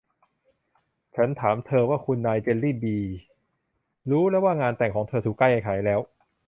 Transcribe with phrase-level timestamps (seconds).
[1.15, 3.03] ฉันถามเธอว่า คุณนายเจลลี่บี่
[4.09, 5.99] รู้แล้วว่างานแต่งของเธอถูกแก้ไขแล้ว